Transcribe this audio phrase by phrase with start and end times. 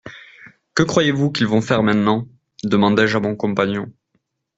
[0.73, 2.27] Que croyez-vous qu'ils vont faire maintenant?
[2.63, 3.93] demandai-je à mon compagnon.